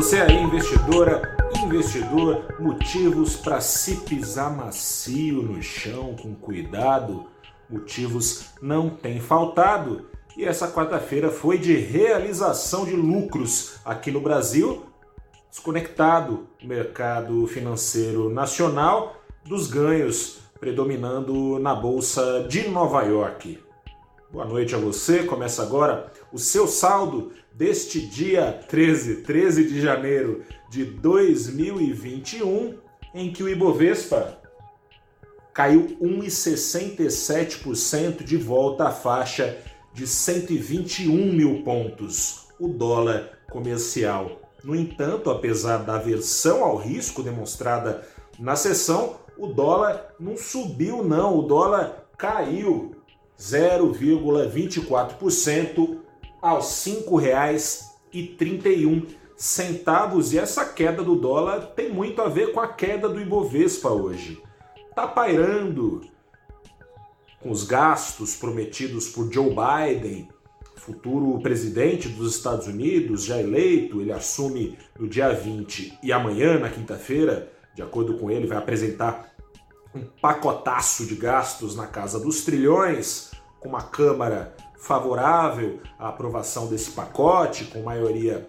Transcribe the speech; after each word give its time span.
Você 0.00 0.16
aí, 0.16 0.34
investidora, 0.34 1.36
investidor, 1.62 2.46
motivos 2.58 3.36
para 3.36 3.60
se 3.60 3.96
pisar 3.96 4.50
macio 4.50 5.42
no 5.42 5.62
chão 5.62 6.16
com 6.16 6.34
cuidado, 6.34 7.26
motivos 7.68 8.46
não 8.62 8.88
têm 8.88 9.20
faltado. 9.20 10.06
E 10.38 10.46
essa 10.46 10.72
quarta-feira 10.72 11.28
foi 11.28 11.58
de 11.58 11.76
realização 11.76 12.86
de 12.86 12.96
lucros 12.96 13.74
aqui 13.84 14.10
no 14.10 14.22
Brasil, 14.22 14.86
desconectado 15.50 16.48
o 16.64 16.66
mercado 16.66 17.46
financeiro 17.46 18.30
nacional 18.30 19.16
dos 19.44 19.66
ganhos 19.66 20.38
predominando 20.58 21.58
na 21.58 21.74
bolsa 21.74 22.46
de 22.48 22.70
Nova 22.70 23.02
York. 23.02 23.62
Boa 24.32 24.44
noite 24.44 24.76
a 24.76 24.78
você. 24.78 25.24
Começa 25.24 25.60
agora 25.60 26.12
o 26.32 26.38
seu 26.38 26.68
saldo 26.68 27.32
deste 27.52 28.00
dia 28.00 28.60
13, 28.68 29.22
13 29.22 29.64
de 29.64 29.80
janeiro 29.80 30.44
de 30.70 30.84
2021, 30.84 32.78
em 33.12 33.32
que 33.32 33.42
o 33.42 33.48
Ibovespa 33.48 34.38
caiu 35.52 35.98
1,67% 36.00 38.22
de 38.22 38.36
volta 38.36 38.86
à 38.86 38.92
faixa 38.92 39.58
de 39.92 40.06
121 40.06 41.32
mil 41.32 41.64
pontos, 41.64 42.46
o 42.60 42.68
dólar 42.68 43.36
comercial. 43.50 44.40
No 44.62 44.76
entanto, 44.76 45.28
apesar 45.28 45.78
da 45.78 45.96
aversão 45.96 46.62
ao 46.62 46.76
risco 46.76 47.20
demonstrada 47.20 48.06
na 48.38 48.54
sessão, 48.54 49.16
o 49.36 49.48
dólar 49.48 50.14
não 50.20 50.36
subiu 50.36 51.02
não, 51.02 51.36
o 51.36 51.42
dólar 51.42 52.06
caiu 52.16 52.94
0,24% 53.40 55.98
aos 56.42 56.86
R$ 56.86 57.04
5,31 58.12 59.06
centavos. 59.36 60.32
E 60.32 60.38
essa 60.38 60.64
queda 60.66 61.02
do 61.02 61.16
dólar 61.16 61.72
tem 61.74 61.90
muito 61.90 62.20
a 62.20 62.28
ver 62.28 62.52
com 62.52 62.60
a 62.60 62.68
queda 62.68 63.08
do 63.08 63.20
Ibovespa 63.20 63.88
hoje. 63.88 64.40
Tá 64.94 65.08
pairando 65.08 66.02
com 67.40 67.50
os 67.50 67.64
gastos 67.64 68.36
prometidos 68.36 69.08
por 69.08 69.32
Joe 69.32 69.48
Biden, 69.48 70.28
futuro 70.76 71.40
presidente 71.40 72.06
dos 72.08 72.36
Estados 72.36 72.66
Unidos, 72.66 73.24
já 73.24 73.40
eleito, 73.40 73.98
ele 74.00 74.12
assume 74.12 74.76
no 74.98 75.08
dia 75.08 75.30
20 75.30 76.00
e 76.02 76.12
amanhã, 76.12 76.58
na 76.58 76.68
quinta-feira, 76.68 77.50
de 77.74 77.80
acordo 77.82 78.18
com 78.18 78.30
ele, 78.30 78.46
vai 78.46 78.58
apresentar 78.58 79.29
um 79.94 80.04
pacotaço 80.20 81.06
de 81.06 81.14
gastos 81.14 81.74
na 81.76 81.86
casa 81.86 82.18
dos 82.18 82.44
trilhões, 82.44 83.30
com 83.58 83.68
uma 83.68 83.82
Câmara 83.82 84.54
favorável 84.78 85.80
à 85.98 86.08
aprovação 86.08 86.66
desse 86.66 86.92
pacote, 86.92 87.66
com 87.66 87.82
maioria 87.82 88.48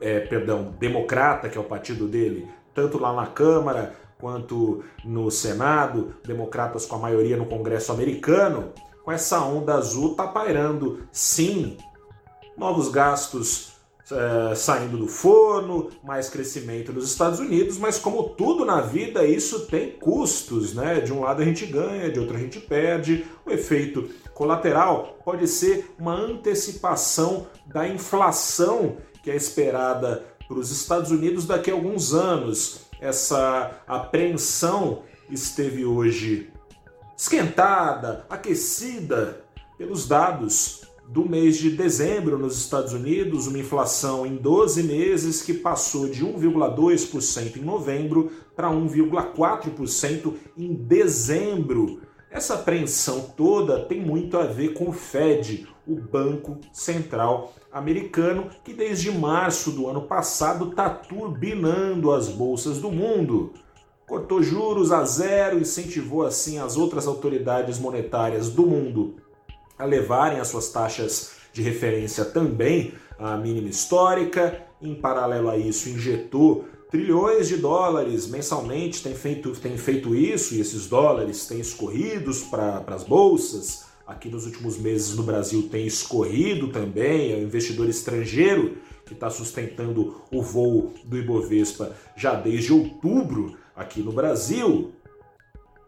é, 0.00 0.20
perdão, 0.20 0.74
democrata, 0.78 1.48
que 1.48 1.56
é 1.56 1.60
o 1.60 1.64
partido 1.64 2.06
dele, 2.06 2.48
tanto 2.74 2.98
lá 2.98 3.12
na 3.12 3.26
Câmara 3.26 3.94
quanto 4.18 4.84
no 5.04 5.30
Senado, 5.30 6.14
democratas 6.24 6.86
com 6.86 6.96
a 6.96 7.00
maioria 7.00 7.36
no 7.36 7.46
Congresso 7.46 7.92
americano, 7.92 8.72
com 9.04 9.10
essa 9.10 9.40
onda 9.40 9.74
azul 9.74 10.14
tá 10.14 10.26
pairando, 10.26 11.06
sim, 11.10 11.76
novos 12.56 12.88
gastos 12.88 13.73
é, 14.10 14.54
saindo 14.54 14.98
do 14.98 15.08
forno, 15.08 15.90
mais 16.02 16.28
crescimento 16.28 16.92
nos 16.92 17.10
Estados 17.10 17.40
Unidos, 17.40 17.78
mas 17.78 17.98
como 17.98 18.30
tudo 18.30 18.64
na 18.64 18.80
vida, 18.80 19.24
isso 19.24 19.66
tem 19.66 19.92
custos, 19.92 20.74
né? 20.74 21.00
De 21.00 21.12
um 21.12 21.20
lado 21.20 21.40
a 21.40 21.44
gente 21.44 21.64
ganha, 21.64 22.10
de 22.10 22.20
outro 22.20 22.36
a 22.36 22.40
gente 22.40 22.60
perde. 22.60 23.24
O 23.46 23.50
efeito 23.50 24.10
colateral 24.34 25.18
pode 25.24 25.48
ser 25.48 25.94
uma 25.98 26.14
antecipação 26.14 27.46
da 27.66 27.88
inflação 27.88 28.96
que 29.22 29.30
é 29.30 29.36
esperada 29.36 30.22
para 30.46 30.58
os 30.58 30.70
Estados 30.70 31.10
Unidos 31.10 31.46
daqui 31.46 31.70
a 31.70 31.74
alguns 31.74 32.12
anos. 32.12 32.80
Essa 33.00 33.80
apreensão 33.86 35.02
esteve 35.30 35.84
hoje 35.84 36.52
esquentada, 37.16 38.26
aquecida 38.28 39.44
pelos 39.78 40.06
dados 40.06 40.82
do 41.08 41.28
mês 41.28 41.56
de 41.58 41.70
dezembro 41.70 42.38
nos 42.38 42.58
Estados 42.58 42.92
Unidos, 42.92 43.46
uma 43.46 43.58
inflação 43.58 44.26
em 44.26 44.36
12 44.36 44.82
meses 44.82 45.42
que 45.42 45.52
passou 45.52 46.08
de 46.08 46.24
1,2% 46.24 47.56
em 47.56 47.62
novembro 47.62 48.32
para 48.56 48.70
1,4% 48.70 50.34
em 50.56 50.74
dezembro. 50.74 52.00
Essa 52.30 52.54
apreensão 52.54 53.32
toda 53.36 53.84
tem 53.84 54.00
muito 54.00 54.36
a 54.36 54.44
ver 54.44 54.72
com 54.72 54.88
o 54.88 54.92
Fed, 54.92 55.68
o 55.86 55.94
Banco 55.94 56.58
Central 56.72 57.52
Americano, 57.70 58.48
que 58.64 58.72
desde 58.72 59.12
março 59.12 59.70
do 59.70 59.86
ano 59.86 60.02
passado 60.02 60.70
está 60.70 60.88
turbinando 60.88 62.12
as 62.12 62.28
bolsas 62.28 62.78
do 62.78 62.90
mundo. 62.90 63.52
Cortou 64.06 64.42
juros 64.42 64.90
a 64.90 65.04
zero, 65.04 65.60
incentivou 65.60 66.24
assim 66.24 66.58
as 66.58 66.76
outras 66.76 67.06
autoridades 67.06 67.78
monetárias 67.78 68.50
do 68.50 68.66
mundo 68.66 69.16
a 69.78 69.84
levarem 69.84 70.40
as 70.40 70.48
suas 70.48 70.70
taxas 70.70 71.32
de 71.52 71.62
referência 71.62 72.24
também 72.24 72.94
à 73.18 73.36
mínima 73.36 73.68
histórica. 73.68 74.62
Em 74.80 74.94
paralelo 74.94 75.48
a 75.48 75.56
isso, 75.56 75.88
injetou 75.88 76.66
trilhões 76.90 77.48
de 77.48 77.56
dólares 77.56 78.26
mensalmente, 78.26 79.02
tem 79.02 79.14
feito, 79.14 79.50
tem 79.52 79.76
feito 79.76 80.14
isso 80.14 80.54
e 80.54 80.60
esses 80.60 80.86
dólares 80.86 81.46
têm 81.46 81.60
escorridos 81.60 82.42
para 82.42 82.84
as 82.88 83.02
bolsas. 83.02 83.84
Aqui 84.06 84.28
nos 84.28 84.44
últimos 84.44 84.78
meses 84.78 85.16
no 85.16 85.22
Brasil 85.22 85.68
tem 85.70 85.86
escorrido 85.86 86.68
também, 86.68 87.32
é 87.32 87.36
o 87.36 87.42
investidor 87.42 87.88
estrangeiro 87.88 88.76
que 89.06 89.14
está 89.14 89.30
sustentando 89.30 90.22
o 90.30 90.42
voo 90.42 90.92
do 91.04 91.16
Ibovespa 91.16 91.96
já 92.16 92.34
desde 92.34 92.72
outubro 92.72 93.56
aqui 93.74 94.00
no 94.00 94.12
Brasil. 94.12 94.92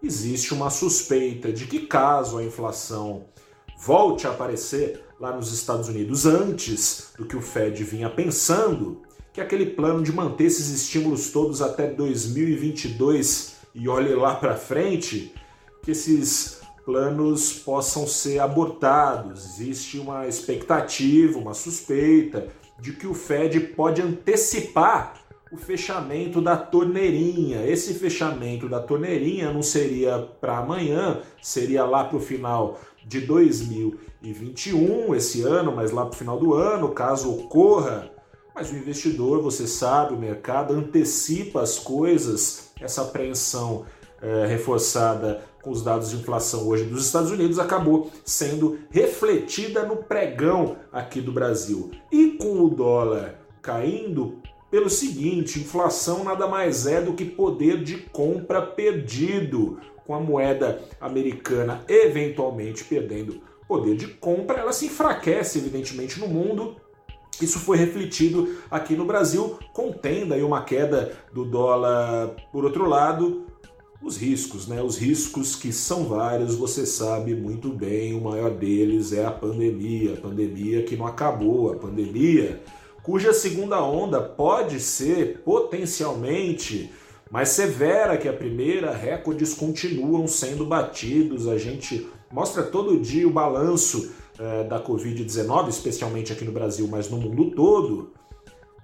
Existe 0.03 0.55
uma 0.55 0.71
suspeita 0.71 1.53
de 1.53 1.67
que, 1.67 1.87
caso 1.87 2.39
a 2.39 2.45
inflação 2.45 3.27
volte 3.77 4.27
a 4.27 4.31
aparecer 4.31 5.05
lá 5.21 5.35
nos 5.35 5.53
Estados 5.53 5.89
Unidos 5.89 6.27
antes 6.27 7.13
do 7.19 7.25
que 7.25 7.37
o 7.37 7.43
Fed 7.43 7.83
vinha 7.85 8.11
pensando, 8.11 9.03
que 9.33 9.41
aquele 9.41 9.67
plano 9.67 10.03
de 10.03 10.13
manter 10.13 10.45
esses 10.45 10.71
estímulos 10.71 11.31
todos 11.31 11.61
até 11.61 11.87
2022 11.89 13.57
e 13.75 13.89
olhe 13.89 14.15
lá 14.15 14.35
para 14.35 14.57
frente, 14.57 15.35
que 15.83 15.91
esses 15.91 16.61
planos 16.85 17.53
possam 17.53 18.07
ser 18.07 18.39
abortados. 18.39 19.61
Existe 19.61 19.99
uma 19.99 20.27
expectativa, 20.27 21.39
uma 21.39 21.53
suspeita 21.53 22.49
de 22.81 22.93
que 22.93 23.07
o 23.07 23.13
Fed 23.15 23.59
pode 23.61 24.01
antecipar 24.01 25.26
o 25.57 25.59
fechamento 25.59 26.41
da 26.41 26.57
torneirinha. 26.57 27.67
Esse 27.67 27.95
fechamento 27.95 28.69
da 28.69 28.79
torneirinha 28.79 29.51
não 29.51 29.63
seria 29.63 30.19
para 30.41 30.59
amanhã, 30.59 31.23
seria 31.43 31.85
lá 31.85 32.05
para 32.05 32.19
o 32.19 32.21
final 32.21 32.79
de 33.05 33.23
2021, 33.23 35.15
esse 35.15 35.43
ano, 35.43 35.75
mas 35.75 35.91
lá 35.91 36.05
para 36.05 36.15
o 36.15 36.19
final 36.19 36.39
do 36.39 36.53
ano, 36.55 36.91
caso 36.91 37.33
ocorra. 37.33 38.11
Mas 38.55 38.71
o 38.71 38.77
investidor, 38.77 39.43
você 39.43 39.67
sabe, 39.67 40.15
o 40.15 40.19
mercado 40.19 40.75
antecipa 40.75 41.63
as 41.63 41.79
coisas, 41.79 42.71
essa 42.81 43.03
apreensão 43.03 43.87
é, 44.21 44.47
reforçada 44.47 45.43
com 45.63 45.71
os 45.71 45.83
dados 45.83 46.11
de 46.11 46.17
inflação 46.17 46.67
hoje 46.69 46.85
dos 46.85 47.07
Estados 47.07 47.31
Unidos 47.31 47.59
acabou 47.59 48.11
sendo 48.25 48.79
refletida 48.91 49.85
no 49.85 49.97
pregão 49.97 50.77
aqui 50.93 51.21
do 51.21 51.33
Brasil. 51.33 51.91
E 52.11 52.33
com 52.33 52.63
o 52.63 52.69
dólar 52.69 53.41
caindo, 53.61 54.41
pelo 54.71 54.91
seguinte, 54.91 55.61
inflação 55.61 56.25
nada 56.25 56.47
mais 56.47 56.87
é 56.87 57.01
do 57.01 57.15
que 57.15 57.25
poder 57.25 57.83
de 57.83 57.99
compra 57.99 58.61
perdido 58.61 59.79
com 60.07 60.15
a 60.15 60.21
moeda 60.21 60.83
americana 61.01 61.85
eventualmente 61.89 62.85
perdendo 62.85 63.41
poder 63.67 63.97
de 63.97 64.07
compra, 64.07 64.61
ela 64.61 64.73
se 64.73 64.87
enfraquece, 64.87 65.59
evidentemente, 65.59 66.21
no 66.21 66.29
mundo. 66.29 66.77
Isso 67.41 67.59
foi 67.59 67.77
refletido 67.77 68.57
aqui 68.71 68.95
no 68.95 69.05
Brasil, 69.05 69.59
contendo 69.73 70.33
aí 70.33 70.43
uma 70.43 70.63
queda 70.63 71.13
do 71.33 71.45
dólar. 71.45 72.35
Por 72.51 72.65
outro 72.65 72.89
lado, 72.89 73.45
os 74.01 74.17
riscos, 74.17 74.67
né? 74.67 74.83
Os 74.83 74.97
riscos 74.97 75.55
que 75.55 75.73
são 75.73 76.05
vários, 76.05 76.55
você 76.55 76.87
sabe 76.87 77.35
muito 77.35 77.69
bem, 77.71 78.15
o 78.15 78.23
maior 78.23 78.51
deles 78.51 79.13
é 79.13 79.27
a 79.27 79.31
pandemia, 79.31 80.15
a 80.15 80.17
pandemia 80.17 80.83
que 80.85 80.97
não 80.97 81.07
acabou, 81.07 81.73
a 81.73 81.77
pandemia 81.77 82.63
cuja 83.07 83.33
segunda 83.33 83.81
onda 83.81 84.21
pode 84.21 84.81
ser 84.81 85.41
potencialmente 85.45 86.93
mais 87.31 87.51
severa 87.51 88.17
que 88.17 88.29
a 88.29 88.33
primeira, 88.33 88.91
recordes 88.91 89.55
continuam 89.55 90.27
sendo 90.27 90.67
batidos. 90.67 91.47
A 91.47 91.57
gente 91.57 92.09
mostra 92.33 92.65
todo 92.65 92.99
dia 92.99 93.27
o 93.29 93.31
balanço 93.31 94.13
eh, 94.37 94.65
da 94.65 94.83
Covid-19, 94.83 95.69
especialmente 95.69 96.33
aqui 96.33 96.45
no 96.45 96.51
Brasil, 96.51 96.89
mas 96.91 97.09
no 97.09 97.19
mundo 97.19 97.53
todo. 97.53 98.13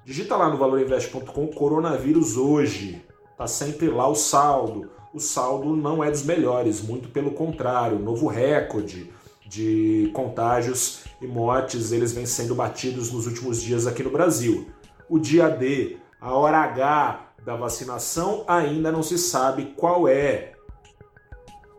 Digita 0.04 0.36
lá 0.36 0.48
no 0.48 0.56
valorinvest.com 0.56 1.48
coronavírus 1.48 2.36
hoje. 2.36 3.04
Tá 3.36 3.48
sempre 3.48 3.88
lá 3.88 4.06
o 4.06 4.14
saldo. 4.14 4.88
O 5.12 5.19
saldo 5.19 5.74
não 5.74 6.02
é 6.02 6.08
dos 6.08 6.22
melhores, 6.22 6.80
muito 6.80 7.08
pelo 7.08 7.32
contrário, 7.32 7.98
novo 7.98 8.28
recorde 8.28 9.10
de 9.52 10.10
contágios 10.14 11.00
e 11.20 11.26
mortes, 11.26 11.93
eles 11.93 12.12
vêm 12.12 12.25
sendo 12.25 12.54
batidos 12.54 13.12
nos 13.12 13.26
últimos 13.26 13.60
dias 13.60 13.87
aqui 13.87 14.02
no 14.02 14.10
Brasil. 14.10 14.66
O 15.10 15.19
dia 15.19 15.50
D 15.50 15.99
A 16.19 16.34
hora 16.34 16.56
H 16.56 17.32
da 17.44 17.54
vacinação 17.54 18.44
ainda 18.49 18.90
não 18.90 19.02
se 19.02 19.19
sabe 19.19 19.75
qual 19.76 20.08
é. 20.08 20.52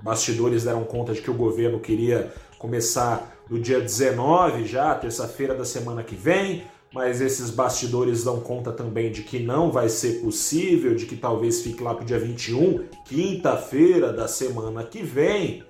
Bastidores 0.03 0.65
deram 0.65 0.83
conta 0.83 1.13
de 1.13 1.21
que 1.21 1.31
o 1.31 1.33
governo 1.33 1.79
queria 1.79 2.31
começar 2.59 3.35
no 3.49 3.59
dia 3.59 3.81
19, 3.81 4.67
já, 4.67 4.93
terça-feira 4.93 5.55
da 5.55 5.65
semana 5.65 6.03
que 6.03 6.15
vem, 6.15 6.65
mas 6.93 7.21
esses 7.21 7.49
bastidores 7.49 8.23
dão 8.23 8.39
conta 8.39 8.71
também 8.71 9.11
de 9.11 9.23
que 9.23 9.39
não 9.39 9.71
vai 9.71 9.89
ser 9.89 10.21
possível, 10.21 10.93
de 10.93 11.07
que 11.07 11.15
talvez 11.15 11.61
fique 11.61 11.81
lá 11.81 11.95
para 11.95 12.03
o 12.03 12.05
dia 12.05 12.19
21, 12.19 12.85
quinta-feira 13.05 14.13
da 14.13 14.27
semana 14.27 14.83
que 14.83 15.01
vem. 15.01 15.63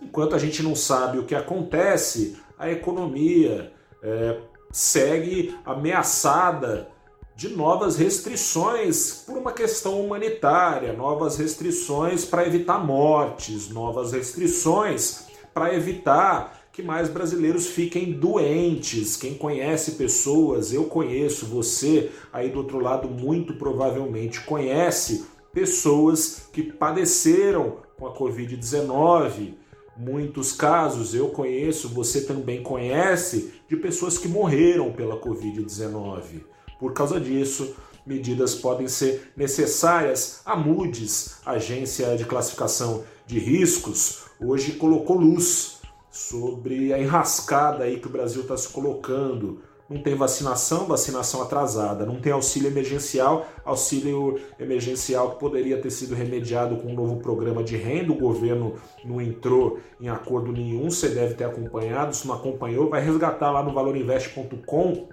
Enquanto 0.00 0.34
a 0.34 0.38
gente 0.38 0.62
não 0.62 0.74
sabe 0.74 1.18
o 1.18 1.24
que 1.24 1.34
acontece, 1.34 2.36
a 2.58 2.70
economia 2.70 3.72
é, 4.02 4.38
segue 4.70 5.56
ameaçada 5.64 6.88
de 7.36 7.48
novas 7.48 7.96
restrições 7.96 9.24
por 9.26 9.36
uma 9.36 9.52
questão 9.52 10.00
humanitária, 10.00 10.92
novas 10.92 11.36
restrições 11.36 12.24
para 12.24 12.46
evitar 12.46 12.78
mortes, 12.78 13.68
novas 13.70 14.12
restrições 14.12 15.26
para 15.52 15.74
evitar 15.74 16.64
que 16.72 16.82
mais 16.82 17.08
brasileiros 17.08 17.68
fiquem 17.68 18.12
doentes. 18.12 19.16
Quem 19.16 19.34
conhece 19.34 19.92
pessoas, 19.92 20.72
eu 20.72 20.84
conheço, 20.84 21.46
você 21.46 22.10
aí 22.32 22.50
do 22.50 22.58
outro 22.58 22.80
lado 22.80 23.08
muito 23.08 23.54
provavelmente 23.54 24.40
conhece 24.40 25.24
pessoas 25.52 26.48
que 26.52 26.64
padeceram 26.64 27.78
com 27.96 28.06
a 28.06 28.14
Covid-19. 28.14 29.54
Muitos 29.96 30.52
casos 30.52 31.14
eu 31.14 31.28
conheço, 31.28 31.88
você 31.88 32.22
também 32.22 32.62
conhece, 32.62 33.54
de 33.68 33.76
pessoas 33.76 34.18
que 34.18 34.26
morreram 34.26 34.92
pela 34.92 35.20
Covid-19. 35.20 36.42
Por 36.80 36.92
causa 36.92 37.20
disso, 37.20 37.76
medidas 38.04 38.54
podem 38.54 38.88
ser 38.88 39.32
necessárias. 39.36 40.40
A 40.44 40.56
Moody's, 40.56 41.36
agência 41.46 42.16
de 42.16 42.24
classificação 42.24 43.04
de 43.26 43.38
riscos, 43.38 44.24
hoje 44.40 44.72
colocou 44.72 45.16
luz 45.16 45.78
sobre 46.10 46.92
a 46.92 46.98
enrascada 46.98 47.84
aí 47.84 47.98
que 47.98 48.06
o 48.06 48.10
Brasil 48.10 48.42
está 48.42 48.56
se 48.56 48.68
colocando. 48.68 49.62
Não 49.88 50.02
tem 50.02 50.14
vacinação, 50.14 50.86
vacinação 50.86 51.42
atrasada. 51.42 52.06
Não 52.06 52.18
tem 52.18 52.32
auxílio 52.32 52.68
emergencial, 52.68 53.46
auxílio 53.64 54.40
emergencial 54.58 55.32
que 55.32 55.40
poderia 55.40 55.80
ter 55.80 55.90
sido 55.90 56.14
remediado 56.14 56.76
com 56.76 56.88
um 56.88 56.94
novo 56.94 57.16
programa 57.16 57.62
de 57.62 57.76
renda. 57.76 58.10
O 58.12 58.18
governo 58.18 58.76
não 59.04 59.20
entrou 59.20 59.78
em 60.00 60.08
acordo 60.08 60.50
nenhum, 60.52 60.90
você 60.90 61.10
deve 61.10 61.34
ter 61.34 61.44
acompanhado. 61.44 62.16
Se 62.16 62.26
não 62.26 62.34
acompanhou, 62.34 62.88
vai 62.88 63.04
resgatar 63.04 63.50
lá 63.50 63.62
no 63.62 63.74
valorinvest.com 63.74 65.08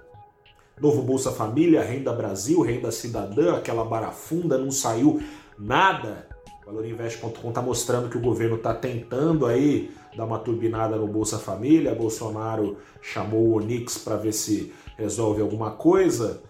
Novo 0.80 1.02
Bolsa 1.02 1.30
Família, 1.30 1.82
Renda 1.82 2.12
Brasil, 2.12 2.60
Renda 2.62 2.90
Cidadã, 2.90 3.56
aquela 3.56 3.84
barafunda, 3.84 4.56
não 4.56 4.70
saiu 4.70 5.22
nada. 5.58 6.31
Valorinvest.com 6.64 7.48
está 7.48 7.60
mostrando 7.60 8.08
que 8.08 8.16
o 8.16 8.20
governo 8.20 8.56
está 8.56 8.72
tentando 8.72 9.46
aí 9.46 9.90
dar 10.16 10.24
uma 10.24 10.38
turbinada 10.38 10.96
no 10.96 11.06
Bolsa 11.06 11.38
Família. 11.38 11.94
Bolsonaro 11.94 12.78
chamou 13.00 13.48
o 13.48 13.56
Onix 13.56 13.98
para 13.98 14.16
ver 14.16 14.32
se 14.32 14.72
resolve 14.96 15.42
alguma 15.42 15.72
coisa. 15.72 16.42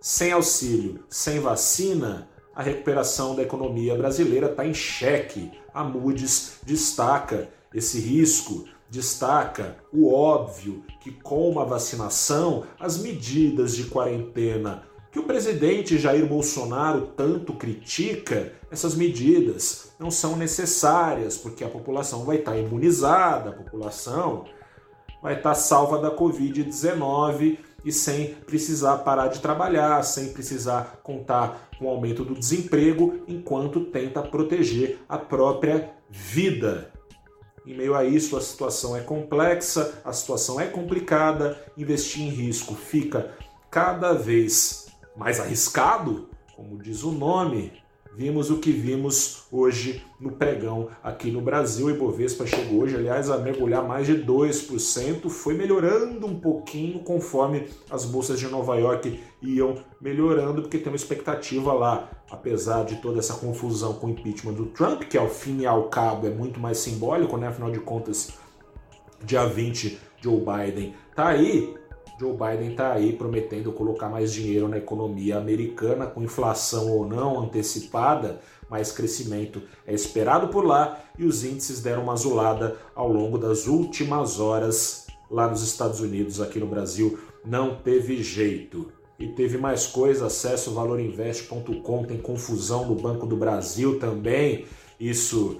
Sem 0.00 0.32
auxílio, 0.32 1.04
sem 1.08 1.40
vacina, 1.40 2.28
a 2.54 2.62
recuperação 2.62 3.34
da 3.34 3.42
economia 3.42 3.94
brasileira 3.96 4.50
está 4.50 4.66
em 4.66 4.74
xeque. 4.74 5.50
A 5.72 5.84
Moody's 5.84 6.58
destaca 6.64 7.48
esse 7.72 8.00
risco 8.00 8.64
destaca 8.90 9.76
o 9.92 10.12
óbvio 10.12 10.82
que 11.00 11.12
com 11.12 11.48
uma 11.48 11.64
vacinação, 11.64 12.64
as 12.78 12.98
medidas 12.98 13.76
de 13.76 13.84
quarentena 13.84 14.82
que 15.10 15.18
o 15.18 15.24
presidente 15.24 15.98
Jair 15.98 16.24
Bolsonaro 16.24 17.08
tanto 17.16 17.52
critica, 17.54 18.52
essas 18.70 18.94
medidas 18.94 19.92
não 19.98 20.10
são 20.10 20.36
necessárias, 20.36 21.36
porque 21.36 21.64
a 21.64 21.68
população 21.68 22.24
vai 22.24 22.36
estar 22.36 22.56
imunizada, 22.56 23.50
a 23.50 23.52
população 23.52 24.44
vai 25.20 25.36
estar 25.36 25.54
salva 25.54 25.98
da 25.98 26.16
Covid-19 26.16 27.58
e 27.84 27.92
sem 27.92 28.34
precisar 28.34 28.98
parar 28.98 29.28
de 29.28 29.40
trabalhar, 29.40 30.02
sem 30.02 30.32
precisar 30.32 31.00
contar 31.02 31.70
com 31.78 31.86
o 31.86 31.88
aumento 31.88 32.24
do 32.24 32.34
desemprego, 32.34 33.20
enquanto 33.26 33.86
tenta 33.86 34.22
proteger 34.22 34.98
a 35.08 35.18
própria 35.18 35.92
vida. 36.08 36.92
Em 37.66 37.76
meio 37.76 37.94
a 37.94 38.04
isso, 38.04 38.36
a 38.36 38.40
situação 38.40 38.96
é 38.96 39.00
complexa, 39.00 40.00
a 40.04 40.12
situação 40.12 40.60
é 40.60 40.66
complicada, 40.66 41.60
investir 41.76 42.22
em 42.22 42.28
risco 42.28 42.74
fica 42.74 43.34
cada 43.70 44.12
vez 44.12 44.89
mais 45.20 45.38
arriscado, 45.38 46.30
como 46.56 46.82
diz 46.82 47.04
o 47.04 47.12
nome, 47.12 47.70
Vimos 48.12 48.50
o 48.50 48.58
que 48.58 48.72
vimos 48.72 49.44
hoje 49.52 50.04
no 50.18 50.32
pregão 50.32 50.88
aqui 51.00 51.30
no 51.30 51.40
Brasil. 51.40 51.86
O 51.86 51.90
Ibovespa 51.90 52.44
chegou 52.44 52.82
hoje, 52.82 52.96
aliás, 52.96 53.30
a 53.30 53.38
mergulhar 53.38 53.86
mais 53.86 54.04
de 54.04 54.14
2%. 54.14 55.30
Foi 55.30 55.54
melhorando 55.54 56.26
um 56.26 56.38
pouquinho 56.38 56.98
conforme 57.04 57.68
as 57.88 58.04
bolsas 58.04 58.40
de 58.40 58.48
Nova 58.48 58.76
York 58.76 59.20
iam 59.40 59.76
melhorando, 60.00 60.62
porque 60.62 60.76
tem 60.76 60.88
uma 60.88 60.96
expectativa 60.96 61.72
lá, 61.72 62.10
apesar 62.28 62.84
de 62.84 62.96
toda 62.96 63.20
essa 63.20 63.34
confusão 63.34 63.94
com 63.94 64.08
o 64.08 64.10
impeachment 64.10 64.54
do 64.54 64.66
Trump, 64.66 65.04
que 65.04 65.16
ao 65.16 65.28
fim 65.28 65.60
e 65.60 65.66
ao 65.66 65.84
cabo 65.84 66.26
é 66.26 66.30
muito 66.30 66.58
mais 66.58 66.78
simbólico, 66.78 67.36
né? 67.36 67.46
Afinal 67.46 67.70
de 67.70 67.78
contas, 67.78 68.32
dia 69.24 69.46
20, 69.46 69.98
Joe 70.20 70.40
Biden 70.40 70.94
tá 71.14 71.28
aí, 71.28 71.74
Joe 72.20 72.34
Biden 72.34 72.72
está 72.72 72.92
aí 72.92 73.14
prometendo 73.14 73.72
colocar 73.72 74.10
mais 74.10 74.30
dinheiro 74.30 74.68
na 74.68 74.76
economia 74.76 75.38
americana, 75.38 76.04
com 76.04 76.22
inflação 76.22 76.90
ou 76.90 77.08
não 77.08 77.40
antecipada, 77.40 78.42
mais 78.68 78.92
crescimento 78.92 79.62
é 79.86 79.94
esperado 79.94 80.48
por 80.48 80.66
lá 80.66 81.02
e 81.18 81.24
os 81.24 81.44
índices 81.44 81.80
deram 81.80 82.02
uma 82.02 82.12
azulada 82.12 82.76
ao 82.94 83.10
longo 83.10 83.38
das 83.38 83.66
últimas 83.66 84.38
horas 84.38 85.06
lá 85.30 85.48
nos 85.48 85.62
Estados 85.62 86.00
Unidos, 86.00 86.42
aqui 86.42 86.58
no 86.58 86.66
Brasil 86.66 87.18
não 87.42 87.76
teve 87.76 88.22
jeito. 88.22 88.92
E 89.18 89.28
teve 89.28 89.56
mais 89.56 89.86
coisa, 89.86 90.26
acesso 90.26 90.74
valorinvest.com, 90.74 92.04
tem 92.04 92.18
confusão 92.18 92.86
no 92.86 92.96
Banco 92.96 93.26
do 93.26 93.36
Brasil 93.36 93.98
também, 93.98 94.66
isso 94.98 95.58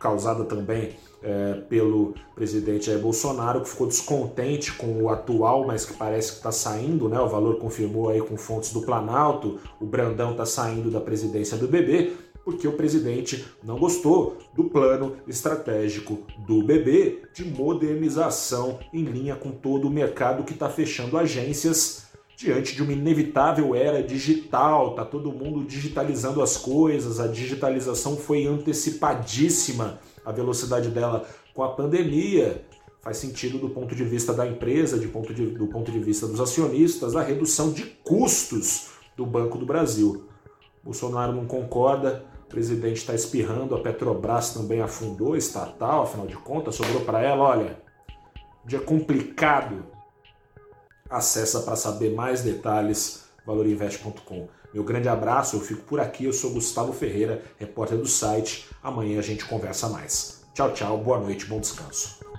causado 0.00 0.46
também 0.46 0.96
é, 1.22 1.54
pelo 1.68 2.14
presidente 2.34 2.86
Jair 2.86 2.98
Bolsonaro, 2.98 3.60
que 3.60 3.68
ficou 3.68 3.86
descontente 3.86 4.72
com 4.72 5.02
o 5.02 5.10
atual, 5.10 5.66
mas 5.66 5.84
que 5.84 5.92
parece 5.92 6.32
que 6.32 6.36
está 6.38 6.50
saindo, 6.50 7.08
né? 7.08 7.20
O 7.20 7.28
valor 7.28 7.58
confirmou 7.58 8.08
aí 8.08 8.20
com 8.20 8.36
fontes 8.36 8.72
do 8.72 8.80
Planalto, 8.80 9.60
o 9.78 9.84
Brandão 9.84 10.32
está 10.32 10.46
saindo 10.46 10.90
da 10.90 11.00
presidência 11.00 11.58
do 11.58 11.68
BB, 11.68 12.12
porque 12.42 12.66
o 12.66 12.72
presidente 12.72 13.44
não 13.62 13.78
gostou 13.78 14.38
do 14.54 14.64
plano 14.64 15.16
estratégico 15.28 16.20
do 16.38 16.62
BB 16.62 17.22
de 17.34 17.44
modernização 17.44 18.78
em 18.92 19.04
linha 19.04 19.36
com 19.36 19.50
todo 19.50 19.86
o 19.86 19.90
mercado 19.90 20.42
que 20.42 20.54
está 20.54 20.70
fechando 20.70 21.18
agências 21.18 22.09
diante 22.40 22.74
de 22.74 22.82
uma 22.82 22.92
inevitável 22.92 23.74
era 23.74 24.02
digital, 24.02 24.94
tá 24.94 25.04
todo 25.04 25.30
mundo 25.30 25.62
digitalizando 25.62 26.40
as 26.40 26.56
coisas, 26.56 27.20
a 27.20 27.26
digitalização 27.26 28.16
foi 28.16 28.46
antecipadíssima 28.46 30.00
a 30.24 30.32
velocidade 30.32 30.88
dela 30.88 31.26
com 31.52 31.62
a 31.62 31.74
pandemia. 31.74 32.64
Faz 33.02 33.18
sentido 33.18 33.58
do 33.58 33.68
ponto 33.68 33.94
de 33.94 34.04
vista 34.04 34.32
da 34.32 34.46
empresa, 34.46 34.98
de 34.98 35.06
ponto 35.06 35.34
de, 35.34 35.48
do 35.48 35.66
ponto 35.66 35.92
de 35.92 35.98
vista 35.98 36.26
dos 36.26 36.40
acionistas, 36.40 37.14
a 37.14 37.22
redução 37.22 37.72
de 37.72 37.84
custos 37.84 38.88
do 39.14 39.26
Banco 39.26 39.58
do 39.58 39.66
Brasil. 39.66 40.24
Bolsonaro 40.82 41.34
não 41.34 41.44
concorda, 41.44 42.24
o 42.46 42.48
presidente 42.48 42.96
está 42.96 43.14
espirrando, 43.14 43.74
a 43.74 43.82
Petrobras 43.82 44.54
também 44.54 44.80
afundou, 44.80 45.36
estatal, 45.36 46.04
afinal 46.04 46.26
de 46.26 46.36
contas, 46.36 46.74
sobrou 46.74 47.02
para 47.02 47.20
ela, 47.20 47.44
olha, 47.44 47.82
dia 48.64 48.80
complicado. 48.80 49.99
Acessa 51.10 51.60
para 51.60 51.76
saber 51.76 52.14
mais 52.14 52.42
detalhes 52.42 53.24
valorinvest.com. 53.44 54.48
Meu 54.72 54.84
grande 54.84 55.08
abraço, 55.08 55.56
eu 55.56 55.60
fico 55.60 55.82
por 55.82 55.98
aqui. 55.98 56.24
Eu 56.24 56.32
sou 56.32 56.52
Gustavo 56.52 56.92
Ferreira, 56.92 57.42
repórter 57.58 57.98
do 57.98 58.06
site. 58.06 58.68
Amanhã 58.82 59.18
a 59.18 59.22
gente 59.22 59.44
conversa 59.44 59.88
mais. 59.88 60.42
Tchau, 60.54 60.72
tchau, 60.72 60.98
boa 60.98 61.18
noite, 61.18 61.46
bom 61.46 61.58
descanso. 61.58 62.29